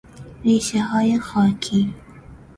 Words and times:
ریشه 0.43 0.79
های 0.81 1.19
خاکی 1.19 1.93